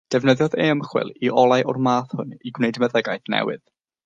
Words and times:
Defnyddiodd 0.13 0.55
ei 0.63 0.71
ymchwil 0.75 1.11
i 1.27 1.31
olau 1.43 1.67
o'r 1.75 1.81
math 1.89 2.17
hwn 2.19 2.35
i 2.53 2.57
greu 2.59 2.83
meddygaeth 2.87 3.35
newydd. 3.37 3.67